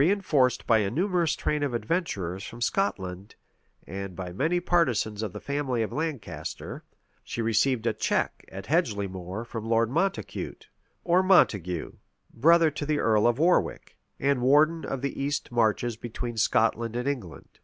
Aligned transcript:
Though 0.00 0.06
reënforced 0.06 0.64
by 0.66 0.78
a 0.78 0.90
numerous 0.90 1.36
train 1.36 1.62
of 1.62 1.74
adventurers 1.74 2.42
from 2.42 2.62
Scotland, 2.62 3.34
and 3.86 4.16
by 4.16 4.32
many 4.32 4.58
partisans 4.58 5.22
of 5.22 5.34
the 5.34 5.42
family 5.42 5.82
of 5.82 5.92
Lancaster 5.92 6.84
she 7.22 7.42
received 7.42 7.86
a 7.86 7.92
check 7.92 8.42
at 8.48 8.64
Hedgley 8.64 9.06
more 9.10 9.44
from 9.44 9.66
Lord 9.68 9.90
Montacute, 9.90 10.68
or 11.04 11.22
Montague, 11.22 11.98
brother 12.32 12.70
to 12.70 12.86
the 12.86 12.98
earl 12.98 13.26
of 13.26 13.38
Warwick, 13.38 13.98
and 14.18 14.40
warden 14.40 14.86
of 14.86 15.02
the 15.02 15.20
east 15.22 15.52
marches 15.52 15.96
between 15.98 16.38
Scotland 16.38 16.96
and 16.96 17.06
England. 17.06 17.58